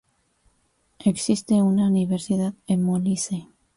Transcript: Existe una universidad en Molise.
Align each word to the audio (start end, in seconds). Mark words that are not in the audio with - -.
Existe 1.05 1.61
una 1.61 1.85
universidad 1.87 2.55
en 2.65 2.81
Molise. 2.81 3.47